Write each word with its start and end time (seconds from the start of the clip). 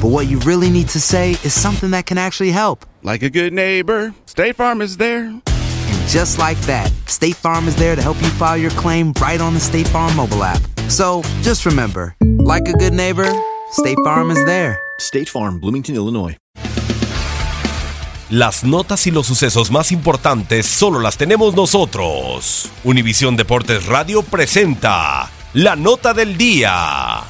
but 0.00 0.08
what 0.08 0.26
you 0.28 0.38
really 0.40 0.70
need 0.70 0.88
to 0.88 1.00
say 1.00 1.32
is 1.44 1.52
something 1.52 1.90
that 1.90 2.06
can 2.06 2.16
actually 2.16 2.50
help. 2.50 2.86
Like 3.02 3.22
a 3.22 3.30
good 3.30 3.52
neighbor, 3.52 4.14
State 4.26 4.56
Farm 4.56 4.80
is 4.80 4.96
there. 4.96 5.24
And 5.26 6.08
just 6.08 6.38
like 6.38 6.58
that, 6.62 6.90
State 7.06 7.36
Farm 7.36 7.68
is 7.68 7.76
there 7.76 7.94
to 7.96 8.02
help 8.02 8.20
you 8.22 8.28
file 8.30 8.56
your 8.56 8.70
claim 8.72 9.12
right 9.20 9.40
on 9.40 9.54
the 9.54 9.60
State 9.60 9.88
Farm 9.88 10.14
mobile 10.16 10.42
app. 10.42 10.62
So 10.88 11.22
just 11.42 11.66
remember, 11.66 12.16
like 12.38 12.66
a 12.68 12.72
good 12.72 12.94
neighbor, 12.94 13.30
State 13.72 13.98
Farm 14.02 14.30
is 14.30 14.42
there. 14.46 14.80
State 14.98 15.28
Farm, 15.28 15.60
Bloomington, 15.60 15.94
Illinois. 15.94 16.36
Las 18.30 18.62
notas 18.62 19.06
y 19.08 19.10
los 19.10 19.26
sucesos 19.26 19.72
más 19.72 19.90
importantes 19.90 20.64
solo 20.64 21.00
las 21.00 21.16
tenemos 21.16 21.56
nosotros. 21.56 22.70
Univisión 22.84 23.36
Deportes 23.36 23.86
Radio 23.86 24.22
presenta 24.22 25.28
la 25.52 25.74
nota 25.74 26.14
del 26.14 26.36
día. 26.38 27.24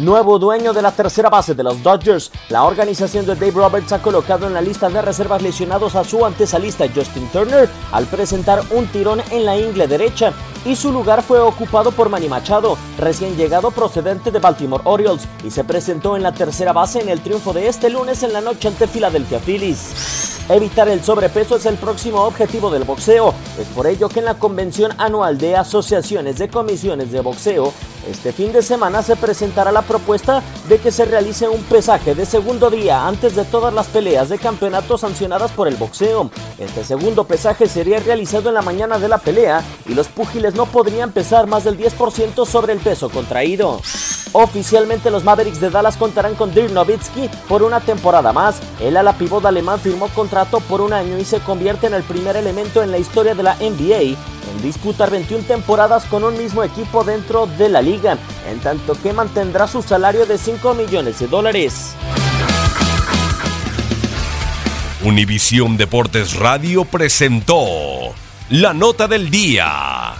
Nuevo 0.00 0.38
dueño 0.38 0.72
de 0.72 0.80
la 0.80 0.92
tercera 0.92 1.28
base 1.28 1.54
de 1.54 1.62
los 1.62 1.82
Dodgers, 1.82 2.32
la 2.48 2.64
organización 2.64 3.26
de 3.26 3.34
Dave 3.34 3.50
Roberts 3.50 3.92
ha 3.92 4.00
colocado 4.00 4.46
en 4.46 4.54
la 4.54 4.62
lista 4.62 4.88
de 4.88 5.02
reservas 5.02 5.42
lesionados 5.42 5.94
a 5.94 6.04
su 6.04 6.24
antesalista 6.24 6.86
Justin 6.94 7.28
Turner 7.28 7.68
al 7.92 8.06
presentar 8.06 8.62
un 8.70 8.86
tirón 8.86 9.20
en 9.30 9.44
la 9.44 9.58
ingle 9.58 9.86
derecha 9.86 10.32
y 10.64 10.76
su 10.76 10.92
lugar 10.92 11.22
fue 11.22 11.40
ocupado 11.40 11.90
por 11.90 12.08
Manny 12.08 12.28
Machado, 12.28 12.76
recién 12.98 13.36
llegado 13.36 13.70
procedente 13.70 14.30
de 14.30 14.38
Baltimore 14.38 14.82
Orioles 14.84 15.26
y 15.44 15.50
se 15.50 15.64
presentó 15.64 16.16
en 16.16 16.22
la 16.22 16.32
tercera 16.32 16.72
base 16.72 17.00
en 17.00 17.08
el 17.08 17.20
triunfo 17.20 17.52
de 17.52 17.68
este 17.68 17.90
lunes 17.90 18.22
en 18.22 18.32
la 18.32 18.40
noche 18.40 18.68
ante 18.68 18.86
Philadelphia 18.86 19.40
Phillies. 19.40 20.30
Evitar 20.50 20.88
el 20.88 21.04
sobrepeso 21.04 21.54
es 21.54 21.66
el 21.66 21.76
próximo 21.76 22.24
objetivo 22.24 22.70
del 22.70 22.82
boxeo. 22.82 23.32
Es 23.56 23.68
por 23.68 23.86
ello 23.86 24.08
que 24.08 24.18
en 24.18 24.24
la 24.24 24.34
convención 24.34 24.90
anual 24.98 25.38
de 25.38 25.56
asociaciones 25.56 26.38
de 26.38 26.48
comisiones 26.48 27.12
de 27.12 27.20
boxeo, 27.20 27.72
este 28.08 28.32
fin 28.32 28.50
de 28.50 28.62
semana 28.62 29.02
se 29.02 29.14
presentará 29.14 29.70
la 29.70 29.82
propuesta 29.82 30.42
de 30.68 30.78
que 30.78 30.90
se 30.90 31.04
realice 31.04 31.48
un 31.48 31.62
pesaje 31.62 32.14
de 32.16 32.26
segundo 32.26 32.68
día 32.68 33.06
antes 33.06 33.36
de 33.36 33.44
todas 33.44 33.72
las 33.72 33.86
peleas 33.86 34.28
de 34.28 34.38
campeonato 34.38 34.98
sancionadas 34.98 35.52
por 35.52 35.68
el 35.68 35.76
boxeo. 35.76 36.30
Este 36.58 36.82
segundo 36.82 37.24
pesaje 37.24 37.68
sería 37.68 38.00
realizado 38.00 38.48
en 38.48 38.54
la 38.54 38.62
mañana 38.62 38.98
de 38.98 39.08
la 39.08 39.18
pelea 39.18 39.62
y 39.86 39.94
los 39.94 40.08
púgiles 40.08 40.49
no 40.54 40.66
podrían 40.66 41.12
pesar 41.12 41.46
más 41.46 41.64
del 41.64 41.78
10% 41.78 42.46
sobre 42.46 42.72
el 42.72 42.78
peso 42.80 43.08
contraído. 43.10 43.80
Oficialmente 44.32 45.10
los 45.10 45.24
Mavericks 45.24 45.60
de 45.60 45.70
Dallas 45.70 45.96
contarán 45.96 46.34
con 46.34 46.54
Dirk 46.54 46.70
Nowitzki 46.70 47.28
por 47.48 47.62
una 47.62 47.80
temporada 47.80 48.32
más. 48.32 48.60
El 48.80 48.96
ala 48.96 49.14
pivot 49.14 49.44
alemán 49.44 49.80
firmó 49.80 50.08
contrato 50.08 50.60
por 50.60 50.80
un 50.80 50.92
año 50.92 51.18
y 51.18 51.24
se 51.24 51.40
convierte 51.40 51.88
en 51.88 51.94
el 51.94 52.02
primer 52.04 52.36
elemento 52.36 52.82
en 52.82 52.90
la 52.90 52.98
historia 52.98 53.34
de 53.34 53.42
la 53.42 53.56
NBA 53.56 54.16
en 54.50 54.62
disputar 54.62 55.10
21 55.10 55.44
temporadas 55.44 56.04
con 56.04 56.24
un 56.24 56.36
mismo 56.36 56.62
equipo 56.62 57.04
dentro 57.04 57.46
de 57.46 57.68
la 57.68 57.82
liga, 57.82 58.18
en 58.48 58.58
tanto 58.60 59.00
que 59.00 59.12
mantendrá 59.12 59.66
su 59.66 59.82
salario 59.82 60.26
de 60.26 60.38
5 60.38 60.74
millones 60.74 61.18
de 61.18 61.26
dólares. 61.26 61.94
Univisión 65.02 65.76
Deportes 65.76 66.36
Radio 66.36 66.84
presentó 66.84 67.64
la 68.50 68.74
nota 68.74 69.08
del 69.08 69.30
día. 69.30 70.19